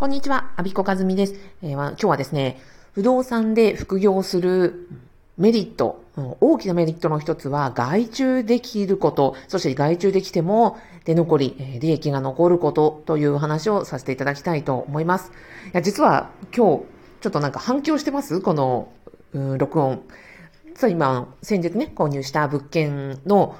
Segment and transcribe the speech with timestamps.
[0.00, 2.58] こんにちは、アビコカズミです、えー、今日はですね、
[2.94, 4.88] 不動産で副業する
[5.36, 6.02] メリット、
[6.40, 15.32] 大きなメリットの一つは外注できること、そして外注できても出残り、利益が残ることという話をさせていただきたいと思います。
[15.66, 16.84] いや、実は今日、
[17.20, 18.40] ちょっとなんか反響してます？
[18.40, 18.88] この、
[19.34, 20.00] うん、録音。
[20.64, 23.54] 実は今、先日ね、購入した物件の、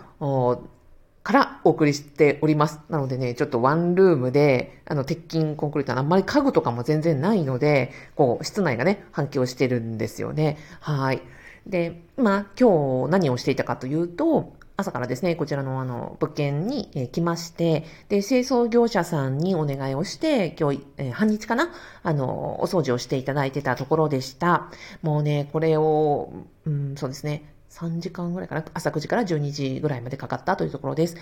[1.23, 2.81] からお送りしております。
[2.89, 10.57] なのでね、ちょっとワンルームで、あの、鉄筋コンクリートあんまり家具とかも全然ないので、こう、室内がね、反響してるんですよね。
[10.81, 11.21] はい。
[11.67, 21.71] で、まあ、今日何をしていたかというと、朝からですね、こちらのあの、物件に、え来まして、で、清掃業者さんにお願いをして、今日、え半日かな
[22.03, 24.71] あの、お掃除をしていただいてたところでした。
[25.03, 26.33] もうね、これを、
[26.65, 31.17] うん、そうですね、3時間ぐらいかな、朝9時から12時ぐらいまでかかったというところです。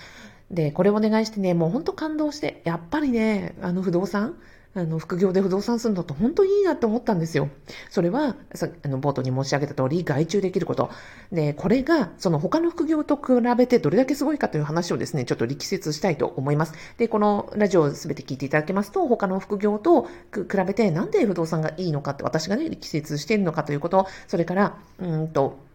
[0.51, 4.37] で、これをお願いしてね、もう本当感動して、やっぱりね、あの不動産、
[4.74, 7.48] あの、副業で不動産するのって本当にいいなって思ったんですよ。
[7.91, 10.90] それは、さあの、冒頭に申し上げた通り、外注できること。
[11.32, 16.74] で、これが、その他の副業と比べてどれだけすごいかという話をですね、ちょっと力説したいと思います。
[16.99, 20.02] で、このラジオをすべて聞いていただけますと、他の副業と
[20.33, 25.68] 比べて、なんで不動産がいいのかって、私がね、力説しているのかということ、それから、うんと、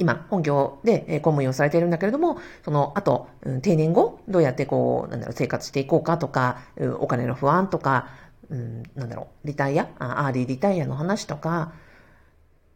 [0.00, 3.28] 今、本業で公務員をされているんだけれども、その後、
[3.60, 6.62] 定年後、どうやってこう、なんだろう、生活していこうかとか、
[6.98, 8.08] お金の不安とか、
[8.48, 11.72] うん、なんだろう、リタイア、アーリーリタイアの話とか、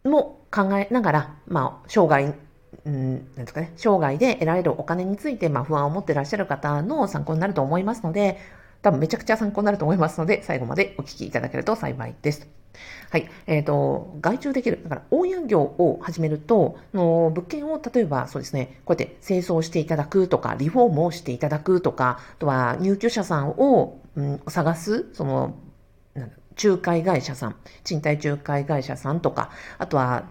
[0.05, 2.35] も考えながら、まあ、生涯、
[2.85, 8.39] うん、なんですかね、生涯で得られるお金について、まあ、不安を持っていらっしゃる方の参考になると思いますので、
[8.85, 12.47] 多分めちゃくちゃ参考になると思いますので、最後までお聞きいただけると幸いです。
[13.11, 13.29] はい。
[13.47, 14.81] えっ、ー、と、外注できる。
[14.83, 25.55] だから、大家業を始めると、の物件を例えばそうですね、こうやって清掃していただくとか、リフォームをしていただくとか、あとは入居者さんを、うん、探す、その、
[26.63, 30.25] 仲介会社さん、賃貸仲介会社さんとか、あとは、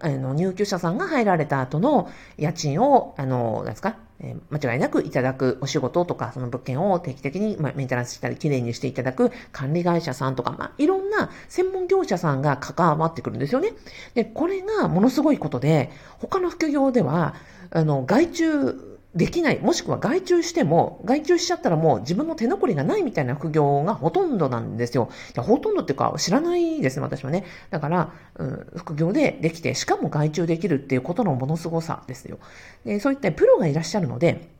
[0.00, 13.72] あの、入居者さんが入られた後の家賃を、あの、なんですか、え、間違いなくいただくお仕事とか、その物件を定期的に、ま、メンテナンスしたり、きれいにしていただく管理会社さんとか、まあ、いろんな専門業者さんが関わってくるんですよね。
[14.14, 17.34] で、これがものすごいことで、他の副業では、
[17.70, 25.08] あの、外注できない、もしくは外注しても、外注しちゃったらもう自分の手残りがないみたいな副業がほとんどなんですよ。
[25.30, 27.44] いやほとんどっていうか知らないですね、私はね。
[27.70, 32.38] だから、うん、副業でできて、しかも外注できるっていうことのものすごさですよ。
[32.84, 34.50] でそういったプロがいらっしゃるので、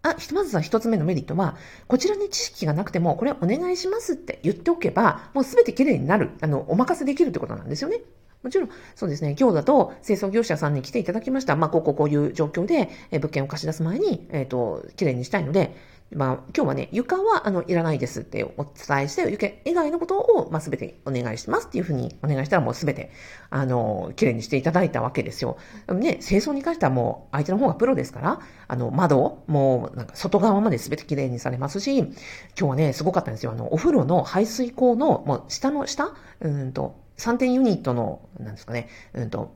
[0.00, 1.56] あ、ひとまずは一つ目のメリットは、
[1.88, 8.00] こちらに知識がなくても、これお願いしますって言っておけば、もうすべて綺麗になる、あの、お任せできるってことなんですよね。
[8.42, 11.56] もちろん、そうですね、今日だと清掃業者さんに来ていただきました。
[11.56, 15.74] まあ、こうこうこういう状況で、え物件を貸し出す前に、えっ、ー、と、綺麗にしたいので、
[16.14, 23.10] まあ、今日はね、床は、あの、いらないですってお伝えして、床以外のことを、まあ、すべてお願いしますっていうふうにお願いしたら、もうすべて、
[23.50, 25.58] あの、綺麗にしていただいたわけですよ。
[25.92, 32.08] ね、清掃に関してはもう、相手の方がプロですから、あの、窓、もう、なんか、外側まですべて綺麗にされますし、今
[32.54, 33.52] 日はね、すごかったんですよ。
[33.52, 39.54] あの、お風呂の排水口の、もう、下の下、うんと、3点ユニットの、なんですかね、うんと、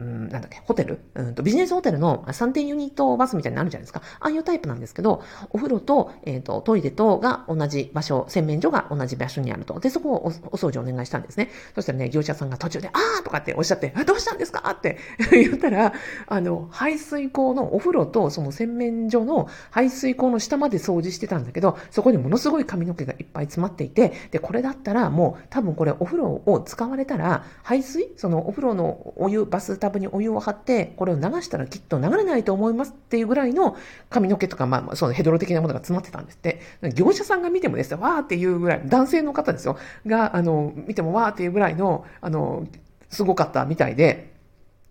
[0.00, 1.00] うん、なんだっけ、ホテル？
[1.14, 4.00] うんと、ビジネスホテルの3点ユニットバスみたいになるじゃないですか。
[4.20, 9.80] ああいうタイプなんですけど、お風呂と、えっ、ー、と、トイレとが同じ場所、洗面所が同じ場所にあると。
[9.80, 11.50] で、そこをおお掃除をお願いしたんですね。
[11.74, 14.70] そしたらね、業者さんが途中で、あーとかっておっしゃって、どうしたんですか？
[14.70, 14.98] って
[15.32, 15.92] 言ったら、
[16.28, 28.12] あの、排水口のお風呂とその洗面所の排水口の下まで掃除してたんだけど、そこにものすごい髪の毛がいっぱい詰まっていて、で、これだったらもう多分これお風呂を使われたら、排水？
[28.16, 33.76] そのお風呂のお湯、バスタブにお湯を張って、これを流したらきっと流れないと思いますっていうぐらいの
[34.10, 36.60] 髪の毛とか、まあ、そのヘドロ的なものが詰まってたんですって。
[36.94, 39.76] 業者さんが見てもですね、わーっていうぐらい、男性の方ですよ、
[40.06, 42.66] が、あの、見てもわーっていうぐらいの、あの、
[43.10, 44.32] すごかったみたいで、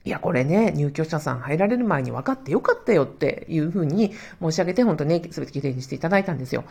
[0.07, 6.63] いや、これね、入居者さん入られる前に分かってよかったよっていうふうに申し上げて、本当ね、すべてきれいにしていただいたんですよ。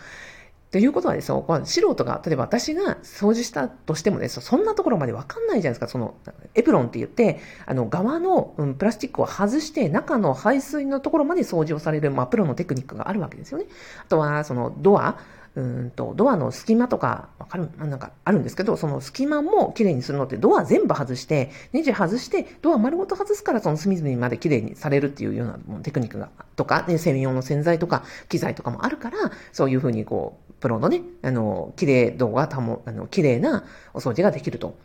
[0.77, 5.89] ということはですよ、素人が、例えば私が掃除したとしてもですそんなところまでわかんないじゃないですか。
[5.89, 6.17] その、
[6.55, 13.65] エプロンって言って、あの、側の、うん、プラスチックを外して、中の排水のところまで掃除をされる、まあ、プロのテクニックがあるわけですよね。
[14.03, 15.19] あとは、その、ドア、
[15.57, 17.71] うんと、ドアの隙間とか、わかる？
[17.79, 29.17] なんかあるんですけど、その隙間も綺麗にするのって、ドア全部外して、ネジ外して、ドア丸ごと外すから、その隅々まで綺麗にされるっていうようなテクニックが、とか、ね、専用の洗剤とか、機材とかもあるから、
[29.53, 33.65] そういうふうにこう、プロのね、あの、綺麗度が保、あの、綺麗な
[33.95, 34.77] お掃除ができると。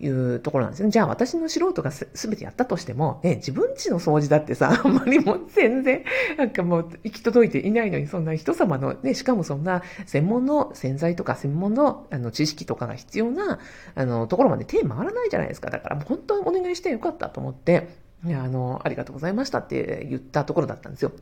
[0.00, 0.90] いうところなんですね。
[0.90, 6.04] じゃあ私の素人がすべてやったとしても、ね、自分家の掃除だってさ、 あんまりもう全然、
[6.36, 13.58] なんかもう行き届いていないのに、そんな人様の、ね、しかもそんな専門の洗剤とか専門のあの知識とかが必要な、
[13.94, 15.70] あの、ところまで手回らないじゃないですか。
[15.70, 17.88] だからもう本当にお願いしてよかったと思って、
[18.24, 21.12] あの、ありがとうございましたって言ったところだったんですよ。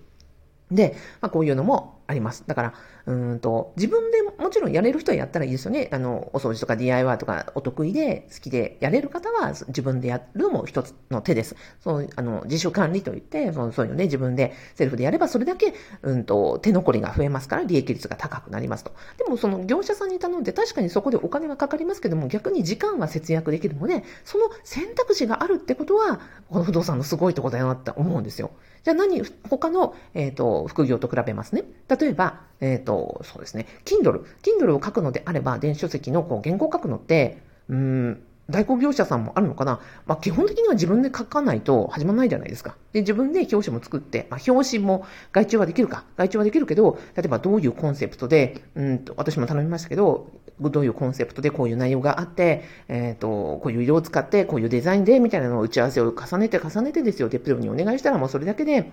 [0.71, 2.45] で、まあ、こういうのもあります。
[2.47, 2.75] だから、
[3.07, 5.89] うんと、自分でもちろんやれる人はやったらいいですよね。
[5.93, 11.57] あの、お掃除とか DIY とかお得意で好きでやれる方は自分でやるも一つの手です。
[11.81, 18.93] そう、あの、自主管理といって、そうそういうのね、自分でセルフでやればそれだけ、うんと、手残りが増えますから利益率が高くなりますと。
[19.19, 26.21] でもその業者さんに頼んで確かにそこでお金はかかりますけども、逆に時間は節約できるので、その選択肢があるってことは、
[26.51, 28.51] この不動産のすごいところだよなって思うんですよ。
[28.87, 29.21] じゃあ何、
[29.51, 31.65] 他の、えっ、ー、と、副業と比べますね。
[31.99, 34.25] 例えば、えっ、ー、と、そうですね、Kindle。
[34.43, 42.77] Kindle を書くのであれば、電子書籍のこう原稿を書くのって、うん、代行業者さんもあるのかなまあ、基本的には自分で書かないと始まらないじゃないですか。
[42.93, 46.05] で、自分で表紙も作って、まあ、表紙も外注はできるか。
[46.17, 57.29] 外注はできるけど、例えばどういうコンセプトで、うんと、私も頼みましたけど、どういうコンセプトでこういう内容があって、えっ、ー、と、こういう色を使って、こういうデザインで、みたいなのを打ち合わせを重ねて重ねてですよ。
[57.29, 58.93] で、プロにお願いしたらもうそれだけで、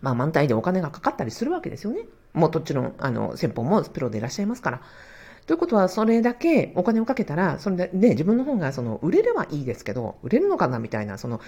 [0.00, 2.02] まあ満体でお金がかかったりするわけですよね。
[2.32, 4.80] もうもちろん、あの、先方もプロでいらっしゃいますから。
[5.46, 11.40] ということは、それだけお金をかけたら、それで、ね、自分の本が、その、売れればいいですけど、売れるのかなみたいな、その、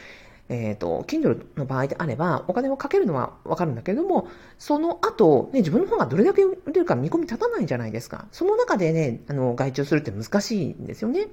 [0.48, 4.28] えっ、ー、と、Kindle の場合であれば、お金をかけるのはわかるんだけれども、
[4.58, 8.26] その後、ね、自分の本がどれだけ売れるか見込み立たないじゃないですか。
[8.32, 11.28] その中でね、あの、外注するって難しいんですよね。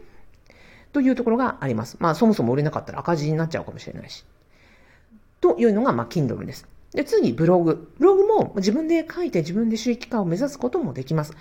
[0.94, 1.98] というところがあります。
[2.00, 4.26] まあ、そもそも売れなかったら赤字になっちゃうかもしれないし。
[5.42, 6.68] というのが、まあ、Kindle です。
[6.94, 7.92] で、次、ブログ。
[7.98, 11.34] ブログも自分で書いて自分で収益化を目指すこともできます。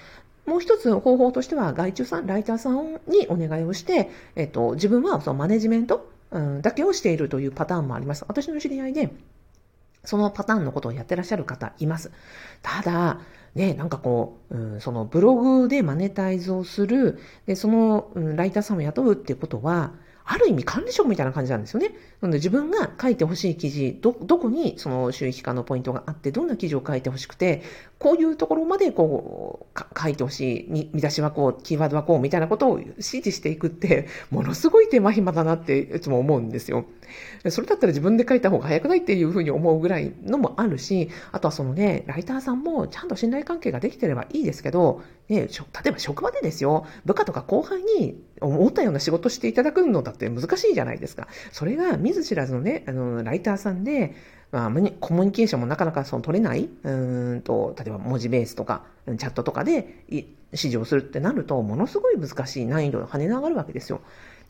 [0.47, 8.25] もう一つ方法としては、外注さん、ライターさんにお願いをして、えっと、自分はそのマネジメント、うん、だけをしているというパターンもあります。
[8.27, 9.13] 私の知り合いで、
[10.05, 12.11] そのパターンのことをやってらっしゃる方います。
[12.63, 13.21] ただ、
[13.55, 19.93] ね、なんかこう、うん、そのブログでマネタイズをする、で、その、うん、ライターさんを雇うっていうことは、
[20.25, 21.91] ある意味管理職みたいな感じなんですよね。
[22.21, 27.63] なので自分が書いてほしい記事、ど、どこにその収益化のポイントがあって、どんな記事を書いてほしくて、
[27.99, 36.85] こういうところまでこう、書いてほしい、見出しはこう、キーワードはこう、みたいなことを指示していくって、ものすごい手間暇だなっていつも思うんですよ。
[37.49, 45.49] それだったら自分で書いた方が早くないっていうふうに思うぐらいのもあるし、あとはそのね、ライターさんもちゃんと信頼関係ができてればいいですけど、ね、例
[45.89, 51.29] えば職場でですよ、部下とか後輩に思ったような仕事していただくのだって難しいじゃないですか。
[51.53, 54.15] それが見ず知らずのね、あの、ライターさんで、
[54.53, 54.71] まあ、
[55.01, 56.91] コミュニケーションもなかなかその取れない、う
[57.37, 64.03] んと、例えば文字ベースとか、チャットとかで指示をするってなると、ものすごい難しい難易度が跳ね上がるわけですよ。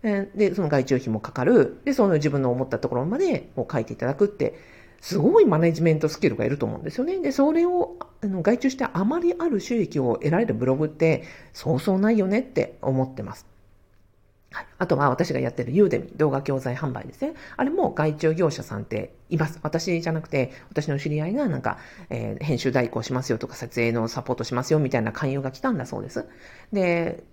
[0.02, 1.81] で、その外注費もかかる。
[1.84, 4.58] で、その自分の思ったところまでこう書いていただくって、
[5.00, 7.19] すごいマネジメントスキルがいると思うんですよね。
[7.20, 13.51] で、それをあの外注してあまりある収益を得られるブログって、そうそうないよねって思ってます。
[14.52, 14.66] はい。
[14.78, 17.34] あとは私がやってるユーデミ動画教材販売ですね。
[17.56, 19.58] あれも外注業者さんっています。
[19.62, 21.78] 私じゃなくて、私の知り合いがなんか、
[22.10, 26.26] えー、編集代行しますよとか、撮影のサポートしますよみたいな勧誘が来たんだそうです。
[26.72, 27.25] で、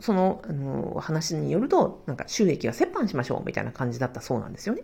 [0.00, 4.82] その、あの、話によると、なんか収益は折半しましょうみたいな感じだったそうなんですよね。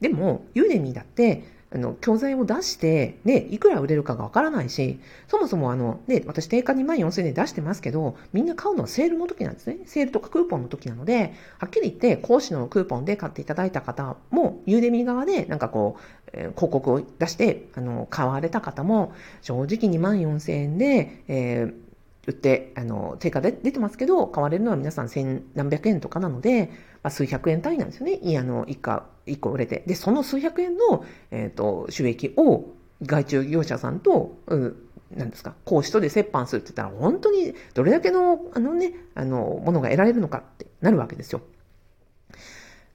[0.00, 9.78] でも、ユーデミだって、あの、教材を出して、ね、いくら売れるかがわからないし、そもそもあの、ね、私定価2万4000円で出してますけど、みんな買うのはセールの時なんですね。
[9.84, 21.87] セールとかクーポンの時なので、はっきり言って、講師のクーポンで買っていただいた方も、ユーデミ側で、なんかこう、えー、広告を出して、あの、買われた方も、正直2万4000円で、えー
[22.28, 26.66] 売って、あの、定価で出てますけど、買われるのは皆さん千何百円とかなので、
[27.02, 28.16] まあ、数百円単位なんですよね。
[28.16, 29.82] いい、あの、一家、一個売れて。
[29.86, 32.66] で、その数百円の、えっ、ー、と、収益を
[33.02, 34.76] 外注業者さんと、うん、
[35.16, 41.40] なんですか、講師とで折半するって言ったら、本当にどれだけの、あのね、あの、ものが得られるのかってなるわけですよ。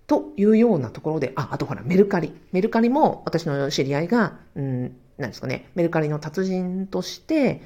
[0.06, 2.34] というようなところで、あ、あとほら、メルカリ。
[2.52, 7.62] メルカリも私の知り合いが、うん、なんですかね、メルカリの達人として、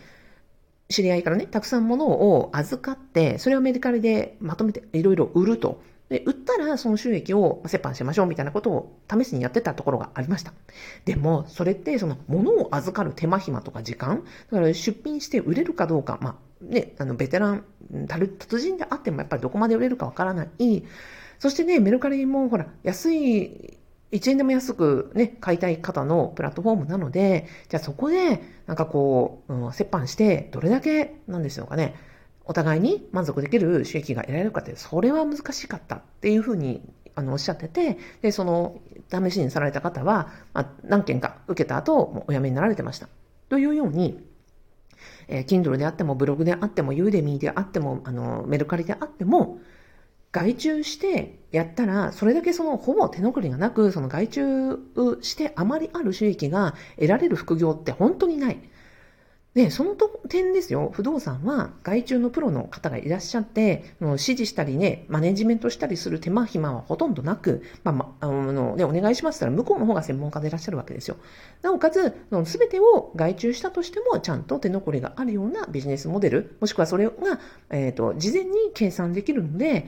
[0.89, 5.81] 知り合いからね、たくさん物を預かって、それをメルカリでまとめていろいろ売ると。
[6.09, 10.53] で、売ったらその収益を折半しましょうみたいなことを試しにやってたところがありました。
[11.03, 17.65] でも、それってその物を預かる手間暇とか時間、だから出品して売れるかどうか、まあね、あの、ベテラン、
[18.07, 20.83] 達人であってもやっぱりどこまで売れるかわからない。
[21.39, 23.77] そしてね、メルカリもほら、安い
[24.11, 31.95] 1円でも安くね、買いたい方のプラットフォームなので、じゃあそこで、なんかこう、うん、折半して、どれだけ、なんでしょうかね、
[32.45, 36.81] お互いに満足できる収益が得られるかって、それは難しかったっていうふうに
[37.17, 38.79] あのおっしゃってて、で、その
[39.11, 43.09] 試しにされた方は、まあ、何件か受けた後、もうお辞めになられてました。
[43.49, 44.23] というように、
[45.27, 49.57] えー、Kindle であっても、ブログであっても、ユーデミーであっても、あの、メルカリであっても、
[50.37, 54.79] 外注してやったら、それだけそのほぼ手残りがなく、その外注
[55.21, 58.59] してあまりある収益が得られる副業って本当にない。
[59.55, 59.95] で、その
[60.29, 71.17] 点ですよ、不動産は外注のプロの方がいらっしゃって、指示したりね、マネジメントしたりする手間暇はほとんどなく、まあ、まあのね、お願いしますったら向こうの方が専門家でいらっしゃるわけですよ。
[71.63, 72.13] なおかつ、
[72.45, 77.13] すべてを外注したとしても、ちゃんと手残りがあるようなビジネスモデル、もしくはそれが、
[77.71, 79.87] えっ、ー、と、事前に計算できるので、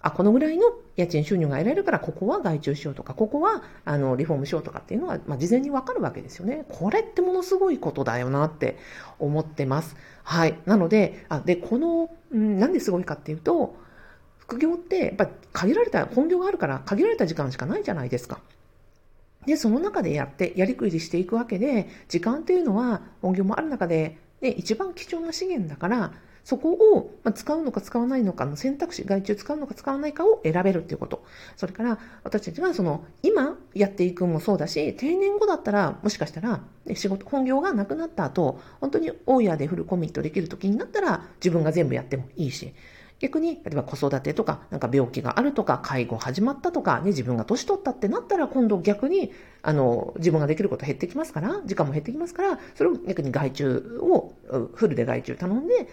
[0.00, 6.64] あ、このぐらいの家賃収入が得られるから、ここは外注しようとか、ここは、あの、リフォームしようとかっていうのは、まあ、事前にわかるわけですよね。
[6.68, 8.78] これってものすごいことだよなって
[9.18, 9.96] 思ってます。
[10.22, 10.58] はい。
[10.66, 13.76] なので、あ、で、この、うん、なんですごいかっていうと、
[14.38, 18.40] 副業って、やっぱ限られた、本業があるから限られた時間しかないじゃないですか。
[19.46, 26.12] で、その中でやって、やりくりしていくわけで、時間っていうのは本業もある中で、ね、一番貴重な資源だから、
[26.48, 31.22] そこを使うのか使わないのかの選択肢、外注使うのか使わないかを選べるっていうこと。
[31.58, 36.60] それから私たちがその今やっていくもそうだし、定年後だったらもしかしたら
[36.94, 42.72] 仕事、本業がなくなった後、本当に大家でフルコミットできる時になったら自分が全部やってもいいし、
[43.20, 54.34] 逆に、例えば子育てとか、なんか病気があるとか、介護始まったとか、ね、自分が年取ったってなったら、今度逆に、あの、自分ができること減ってきますから、時間も減ってきますから、それを逆に外注を、
[54.72, 55.88] フルで外注頼んで、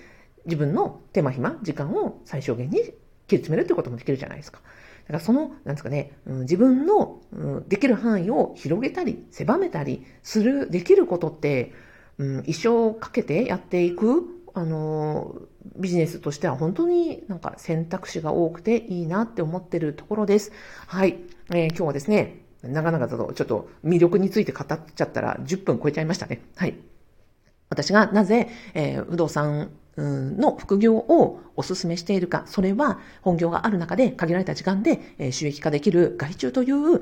[0.46, 4.60] 自分の手間暇、時間を最小限に切り詰めるということもできるじゃないですか。
[4.60, 11.74] だからその、なんですかね、うん、自分の、うん、できる範囲を広げたり、狭めたりする、できることって、
[12.18, 14.24] うん、一生かけてやっていく、
[14.54, 15.36] あの、
[15.76, 20.52] ビジネスとしては本当になんか選択肢が多くていいなって思ってるところです。
[20.88, 21.18] はい。
[21.50, 26.42] えー、今日はですね、長々とちょっと魅力について語っちゃったら10分超えちゃいましたね。
[26.56, 26.76] はい。
[27.70, 37.02] 私がなぜ、えー、不動産の副業をお勧めしているか、それは本業がある中で限られた時間で収益化できる外注という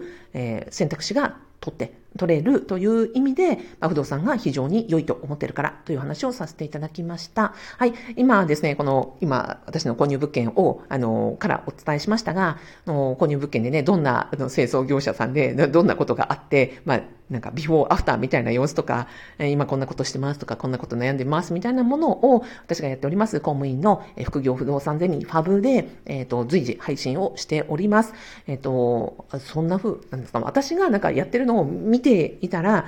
[0.69, 7.53] 選択肢が取って、取れるという意味で、不動産が非常に良いと思っているからという話をさせていただきました。
[7.77, 7.93] はい。
[8.17, 19.07] 今ですね、この、今、私の購入物件を、あの、からお伝えしましたが、の購入物件でね、どんなあの清掃業者さんで、どんなことがあって、まあ、なんか、ビフォーアフターみたいな様子とか、
[19.39, 28.13] 今こんなことしてますとか、こんなこと悩んでますみたいなものを、私がやっております、公務員の副業不動産ゼミ、ファブで、えっ、ー、と、随時配信をしております。
[28.47, 32.85] えっ、ー、と、そんな風、なんですか、私がなんかやってるのを見ていたら、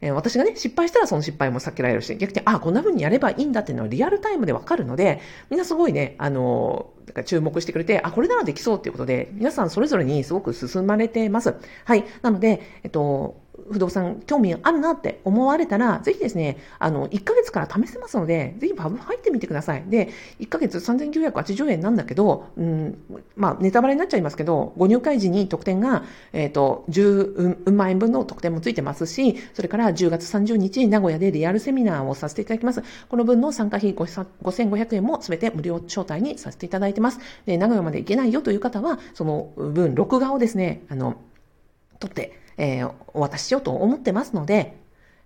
[0.00, 6.90] え私がね、失敗したらその失敗も避けられるし、逆に、あ、こんな風にやればいいんだっていうのはリアルタイムでわかるので、みんなすごいね、あの、
[7.24, 11.54] 注目してくれて、あ、これならできそうっていうことで、皆さんそれぞれにすごく進まれてます。
[11.84, 12.04] はい。
[12.22, 19.84] なので、えっと、不動産興味あるなって思われたら、ぜひですね、あの、1ヶ月から試せますので、ぜひパブ入ってみてください。
[19.88, 20.10] で、
[20.40, 22.98] 1ヶ月3980円なんだけど、うん、
[23.36, 32.82] まあ、ネタバレになっちゃいますけど、ご入会時に特典が、えっ、ー、と、10万円分の特典もついてますし、それから10月30日に、名古屋でリアルセミナーをさせていただきます。
[33.08, 37.20] この分の参加費5500円もすべて無料招待にさせていただいてます。
[37.46, 41.16] で、名古屋まで行けないよという方は、その分、録画をですね、あの、
[41.98, 44.76] 取って、えー、お渡ししようと思ってますので、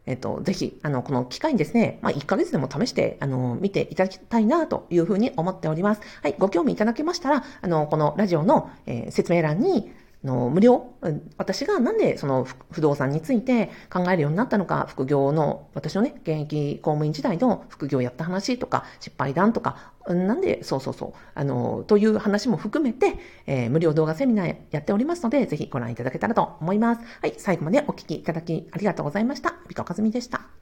[0.07, 6.01] えっ、と、ぜひ、あの、この機会にですね、まあ、1ヶ月でも試して、あの、見ていただきたいな、というふうに思っております。
[6.23, 9.93] はい、ご興味いただけましたら、あの、このラジオの、えー、説明欄に、
[10.25, 10.93] の無料、
[11.37, 27.01] 私がなんでその不動産について考えるようになったのか、副業の、私のね、現役公務員時代の副業やった話とか、失敗談とか、なんで、そうそうそう、あの、という話も含めて、えー、無料動画セミナーやっておりますので、ぜひご覧いただけたらと思います。
[27.21, 29.55] はい、最後までお聞きいただきありがとうございました。
[29.69, 30.62] 美香和美でした。